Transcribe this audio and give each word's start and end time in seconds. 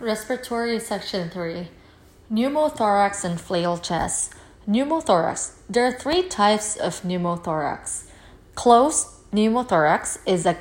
Respiratory 0.00 0.80
Section 0.80 1.28
3 1.28 1.68
Pneumothorax 2.32 3.22
and 3.22 3.38
flail 3.38 3.76
chest. 3.76 4.32
Pneumothorax. 4.66 5.56
There 5.68 5.84
are 5.84 5.92
three 5.92 6.22
types 6.26 6.74
of 6.74 7.02
pneumothorax. 7.02 8.06
Closed 8.54 9.08
pneumothorax 9.30 10.18
is 10.24 10.46
a 10.46 10.56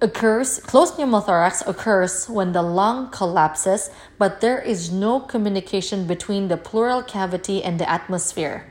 occurs 0.00 0.58
closed 0.60 0.94
pneumothorax 0.94 1.66
occurs 1.66 2.28
when 2.28 2.52
the 2.52 2.62
lung 2.62 3.10
collapses 3.10 3.90
but 4.18 4.40
there 4.40 4.60
is 4.60 4.90
no 4.90 5.20
communication 5.20 6.06
between 6.06 6.48
the 6.48 6.56
pleural 6.56 7.02
cavity 7.02 7.62
and 7.62 7.78
the 7.78 7.88
atmosphere 7.88 8.66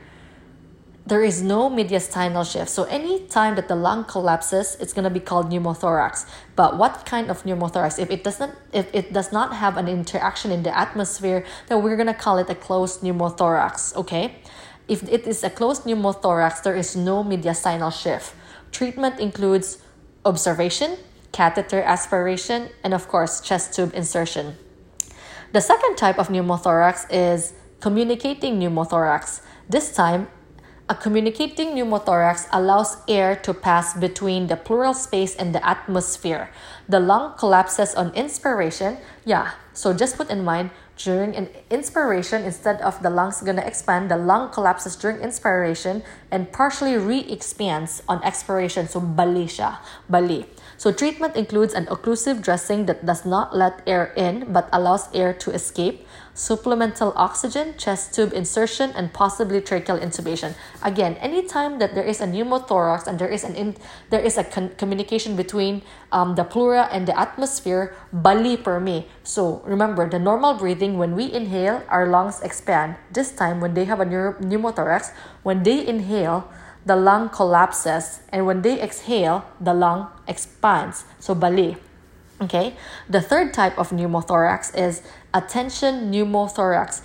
there 1.06 1.22
is 1.22 1.42
no 1.42 1.68
mediastinal 1.68 2.50
shift. 2.50 2.70
So 2.70 2.84
any 2.84 3.20
time 3.26 3.56
that 3.56 3.68
the 3.68 3.74
lung 3.76 4.04
collapses, 4.04 4.76
it's 4.80 4.94
gonna 4.94 5.10
be 5.10 5.20
called 5.20 5.50
pneumothorax. 5.50 6.24
But 6.56 6.78
what 6.78 7.04
kind 7.04 7.30
of 7.30 7.42
pneumothorax? 7.42 7.98
If 7.98 8.10
it 8.10 8.24
doesn't, 8.24 8.54
if 8.72 8.88
it 8.94 9.12
does 9.12 9.30
not 9.30 9.54
have 9.54 9.76
an 9.76 9.86
interaction 9.86 10.50
in 10.50 10.62
the 10.62 10.76
atmosphere, 10.76 11.44
then 11.68 11.82
we're 11.82 11.96
gonna 11.96 12.14
call 12.14 12.38
it 12.38 12.48
a 12.48 12.54
closed 12.54 13.02
pneumothorax. 13.02 13.94
Okay. 13.96 14.36
If 14.88 15.02
it 15.04 15.26
is 15.26 15.44
a 15.44 15.50
closed 15.50 15.84
pneumothorax, 15.84 16.62
there 16.62 16.76
is 16.76 16.96
no 16.96 17.22
mediastinal 17.22 17.92
shift. 17.92 18.34
Treatment 18.72 19.20
includes 19.20 19.78
observation, 20.24 20.96
catheter 21.32 21.82
aspiration, 21.82 22.70
and 22.82 22.94
of 22.94 23.08
course, 23.08 23.40
chest 23.40 23.74
tube 23.74 23.92
insertion. 23.94 24.56
The 25.52 25.60
second 25.60 25.96
type 25.96 26.18
of 26.18 26.28
pneumothorax 26.28 27.06
is 27.10 27.52
communicating 27.80 28.58
pneumothorax. 28.58 29.40
This 29.68 29.94
time, 29.94 30.28
a 30.86 30.94
communicating 30.94 31.70
pneumothorax 31.72 32.46
allows 32.52 32.98
air 33.08 33.34
to 33.36 33.54
pass 33.54 33.94
between 33.94 34.48
the 34.48 34.56
pleural 34.56 34.92
space 34.92 35.34
and 35.34 35.54
the 35.54 35.66
atmosphere. 35.66 36.50
The 36.88 37.00
lung 37.00 37.34
collapses 37.38 37.94
on 37.94 38.12
inspiration. 38.12 38.98
Yeah, 39.24 39.52
so 39.72 39.94
just 39.94 40.18
put 40.18 40.28
in 40.28 40.44
mind 40.44 40.70
during 40.96 41.34
an 41.34 41.48
inspiration, 41.70 42.44
instead 42.44 42.80
of 42.82 43.02
the 43.02 43.10
lungs 43.10 43.40
gonna 43.40 43.64
expand, 43.64 44.10
the 44.10 44.16
lung 44.16 44.50
collapses 44.50 44.94
during 44.94 45.20
inspiration 45.20 46.02
and 46.30 46.52
partially 46.52 46.96
re-expands 46.96 48.02
on 48.06 48.22
expiration. 48.22 48.86
So 48.86 49.00
bali 49.00 49.48
bali. 50.08 50.46
So 50.76 50.92
treatment 50.92 51.34
includes 51.34 51.72
an 51.72 51.86
occlusive 51.86 52.42
dressing 52.42 52.86
that 52.86 53.06
does 53.06 53.24
not 53.24 53.56
let 53.56 53.82
air 53.86 54.12
in 54.16 54.52
but 54.52 54.68
allows 54.72 55.08
air 55.14 55.32
to 55.32 55.50
escape, 55.50 56.06
supplemental 56.34 57.12
oxygen, 57.16 57.74
chest 57.78 58.12
tube 58.12 58.32
insertion, 58.32 58.90
and 58.94 59.12
possibly 59.12 59.60
tracheal 59.60 59.98
intubation. 60.02 60.54
Again, 60.82 61.14
anytime 61.22 61.78
that 61.78 61.94
there 61.94 62.04
is 62.04 62.20
a 62.20 62.26
pneumothorax 62.26 63.06
and 63.06 63.18
there 63.18 63.28
is 63.28 63.44
an 63.44 63.54
in, 63.54 63.76
there 64.10 64.20
is 64.20 64.36
a 64.36 64.44
con- 64.44 64.74
communication 64.76 65.36
between 65.36 65.82
um, 66.12 66.34
the 66.34 66.44
pleura 66.44 66.88
and 66.90 67.06
the 67.06 67.18
atmosphere, 67.18 67.94
bali 68.12 68.56
per 68.56 68.80
me. 68.80 69.06
So 69.22 69.62
remember, 69.64 70.08
the 70.08 70.18
normal 70.18 70.54
breathing 70.54 70.98
when 70.98 71.14
we 71.14 71.32
inhale, 71.32 71.82
our 71.88 72.06
lungs 72.06 72.42
expand. 72.42 72.96
This 73.12 73.30
time, 73.32 73.60
when 73.60 73.74
they 73.74 73.84
have 73.86 74.00
a 74.00 74.04
pneumothorax, 74.06 75.12
when 75.42 75.62
they 75.62 75.86
inhale, 75.86 76.50
the 76.84 76.96
lung 76.96 77.30
collapses, 77.30 78.20
and 78.28 78.44
when 78.44 78.60
they 78.60 78.82
exhale, 78.82 79.46
the 79.60 79.72
lung 79.72 80.08
expands. 80.28 81.04
So 81.18 81.34
bali. 81.34 81.78
Okay. 82.44 82.76
The 83.08 83.20
third 83.20 83.54
type 83.54 83.78
of 83.78 83.90
pneumothorax 83.90 84.76
is 84.76 85.02
a 85.32 85.40
tension 85.40 86.12
pneumothorax. 86.12 87.00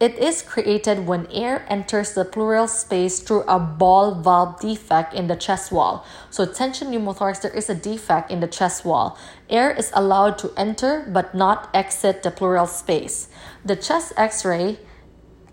It 0.00 0.16
is 0.18 0.42
created 0.42 1.06
when 1.06 1.28
air 1.30 1.64
enters 1.68 2.14
the 2.14 2.24
pleural 2.24 2.66
space 2.66 3.20
through 3.20 3.42
a 3.42 3.60
ball 3.60 4.16
valve 4.16 4.60
defect 4.60 5.14
in 5.14 5.28
the 5.28 5.36
chest 5.36 5.70
wall. 5.70 6.04
So, 6.28 6.44
tension 6.44 6.88
pneumothorax, 6.88 7.40
there 7.40 7.52
is 7.54 7.70
a 7.70 7.74
defect 7.74 8.30
in 8.30 8.40
the 8.40 8.48
chest 8.48 8.84
wall. 8.84 9.16
Air 9.48 9.70
is 9.70 9.92
allowed 9.94 10.38
to 10.38 10.52
enter 10.56 11.06
but 11.08 11.34
not 11.34 11.70
exit 11.72 12.24
the 12.24 12.32
pleural 12.32 12.66
space. 12.66 13.28
The 13.64 13.76
chest 13.76 14.12
x 14.16 14.44
ray, 14.44 14.80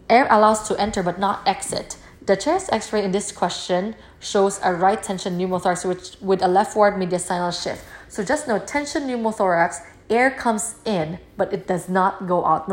air 0.09 0.27
allows 0.31 0.67
to 0.67 0.79
enter 0.81 1.03
but 1.03 1.19
not 1.19 1.47
exit. 1.47 1.97
The 2.29 2.37
chest 2.37 2.69
x-ray 2.71 3.03
in 3.03 3.11
this 3.11 3.31
question 3.31 3.95
shows 4.19 4.59
a 4.63 4.71
right 4.71 5.01
tension 5.01 5.39
pneumothorax 5.39 5.83
which, 5.83 6.15
with 6.21 6.43
a 6.43 6.47
leftward 6.47 6.93
mediastinal 6.93 7.51
shift. 7.51 7.83
So 8.09 8.23
just 8.23 8.47
know, 8.47 8.59
tension 8.59 9.03
pneumothorax, 9.03 9.85
air 10.09 10.31
comes 10.31 10.75
in, 10.83 11.19
but 11.37 11.53
it 11.53 11.67
does 11.67 11.87
not 11.87 12.27
go 12.27 12.43
out. 12.43 12.67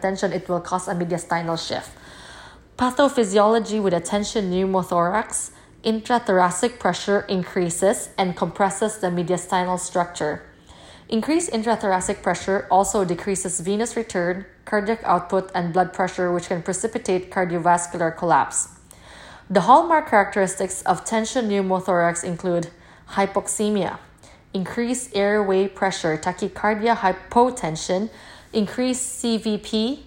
Tension, 0.00 0.32
it 0.32 0.48
will 0.48 0.60
cause 0.60 0.86
a 0.86 0.94
mediastinal 0.94 1.58
shift. 1.58 1.90
Pathophysiology 2.78 3.82
with 3.82 3.92
a 3.92 4.00
tension 4.00 4.50
pneumothorax, 4.52 5.50
intrathoracic 5.82 6.78
pressure 6.78 7.20
increases 7.28 8.10
and 8.16 8.36
compresses 8.36 8.98
the 8.98 9.08
mediastinal 9.08 9.80
structure. 9.80 10.42
Increased 11.08 11.50
intrathoracic 11.52 12.22
pressure 12.22 12.66
also 12.70 13.04
decreases 13.04 13.60
venous 13.60 13.96
return, 13.96 14.46
cardiac 14.64 15.02
output, 15.04 15.50
and 15.54 15.72
blood 15.72 15.92
pressure, 15.92 16.32
which 16.32 16.48
can 16.48 16.62
precipitate 16.62 17.30
cardiovascular 17.30 18.16
collapse. 18.16 18.68
The 19.48 19.62
hallmark 19.62 20.10
characteristics 20.10 20.82
of 20.82 21.04
tension 21.04 21.48
pneumothorax 21.48 22.24
include 22.24 22.70
hypoxemia, 23.10 23.98
increased 24.56 25.14
airway 25.14 25.68
pressure, 25.68 26.16
tachycardia, 26.16 26.94
hypotension, 27.04 28.08
increased 28.52 29.22
CVP, 29.22 30.00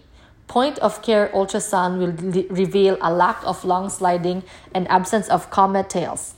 point 0.48 0.78
of 0.80 1.02
care 1.02 1.30
ultrasound 1.30 1.94
will 2.00 2.14
reveal 2.50 2.98
a 3.00 3.14
lack 3.14 3.40
of 3.46 3.64
lung 3.64 3.88
sliding 3.90 4.42
and 4.74 4.84
absence 4.90 5.30
of 5.30 5.50
comet 5.52 5.88
tails. 5.90 6.34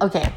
Okay, 0.00 0.32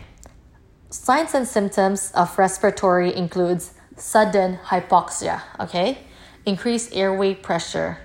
Signs 0.91 1.33
and 1.33 1.47
symptoms 1.47 2.11
of 2.15 2.37
respiratory 2.37 3.15
includes 3.15 3.73
sudden 3.95 4.59
hypoxia, 4.65 5.41
okay? 5.57 5.99
Increased 6.45 6.93
airway 6.93 7.33
pressure, 7.33 7.99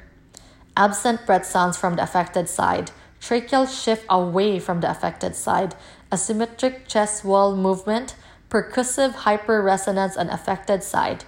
absent 0.76 1.26
breath 1.26 1.46
sounds 1.46 1.76
from 1.76 1.96
the 1.96 2.04
affected 2.04 2.48
side, 2.48 2.92
tracheal 3.20 3.66
shift 3.66 4.06
away 4.08 4.60
from 4.60 4.82
the 4.82 4.88
affected 4.88 5.34
side, 5.34 5.74
asymmetric 6.10 6.86
chest 6.86 7.24
wall 7.24 7.56
movement, 7.56 8.14
percussive 8.50 9.12
hyperresonance 9.26 10.16
on 10.16 10.28
affected 10.30 10.82
side, 10.82 11.24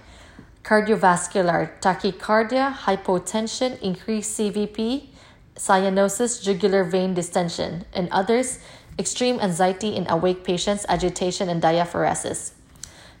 cardiovascular, 0.63 1.71
tachycardia, 1.81 2.73
hypotension, 2.73 3.79
increased 3.81 4.37
CVP, 4.39 5.07
cyanosis, 5.55 6.41
jugular 6.41 6.83
vein 6.83 7.13
distension, 7.13 7.85
and 7.93 8.07
others 8.11 8.59
extreme 8.97 9.39
anxiety 9.39 9.95
in 9.95 10.09
awake 10.09 10.43
patients, 10.43 10.85
agitation, 10.89 11.49
and 11.49 11.61
diaphoresis. 11.61 12.51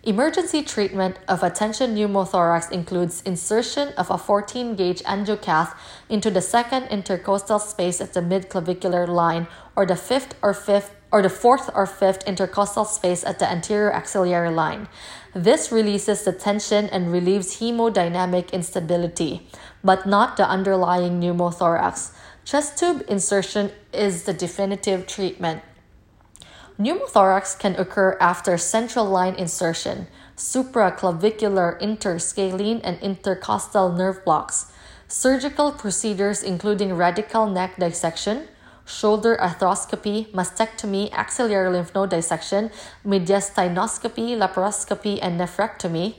Emergency 0.03 0.63
treatment 0.63 1.17
of 1.27 1.43
a 1.43 1.49
tension 1.49 1.93
pneumothorax 1.93 2.71
includes 2.71 3.21
insertion 3.23 3.89
of 3.97 4.09
a 4.09 4.17
14 4.17 4.75
gauge 4.75 5.01
angiocath 5.03 5.75
into 6.07 6.31
the 6.31 6.41
second 6.41 6.83
intercostal 6.87 7.59
space 7.59 7.99
at 7.99 8.13
the 8.13 8.21
midclavicular 8.21 9.07
line 9.07 9.45
or 9.75 9.85
the 9.85 9.97
fifth 9.97 10.35
or 10.41 10.53
fifth 10.53 10.95
or 11.11 11.21
the 11.21 11.29
fourth 11.29 11.69
or 11.73 11.85
fifth 11.85 12.27
intercostal 12.27 12.85
space 12.85 13.23
at 13.23 13.39
the 13.39 13.49
anterior 13.49 13.91
axillary 13.91 14.51
line. 14.51 14.87
This 15.33 15.71
releases 15.71 16.23
the 16.23 16.33
tension 16.33 16.85
and 16.89 17.11
relieves 17.11 17.59
hemodynamic 17.59 18.51
instability, 18.51 19.47
but 19.83 20.05
not 20.05 20.37
the 20.37 20.47
underlying 20.47 21.19
pneumothorax. 21.19 22.11
Chest 22.45 22.77
tube 22.77 23.03
insertion 23.07 23.71
is 23.93 24.23
the 24.23 24.33
definitive 24.33 25.07
treatment. 25.07 25.61
Pneumothorax 26.79 27.59
can 27.59 27.75
occur 27.75 28.17
after 28.21 28.57
central 28.57 29.05
line 29.05 29.35
insertion, 29.35 30.07
supraclavicular, 30.37 31.79
interscalene, 31.81 32.79
and 32.83 32.97
intercostal 33.01 33.91
nerve 33.91 34.23
blocks. 34.23 34.71
Surgical 35.07 35.71
procedures 35.71 36.41
including 36.41 36.93
radical 36.93 37.47
neck 37.47 37.75
dissection, 37.77 38.47
shoulder 38.89 39.37
arthroscopy, 39.39 40.27
mastectomy, 40.31 41.09
axillary 41.13 41.69
lymph 41.69 41.93
node 41.93 42.09
dissection, 42.09 42.71
mediastinoscopy, 43.05 44.35
laparoscopy, 44.35 45.19
and 45.21 45.39
nephrectomy. 45.39 46.15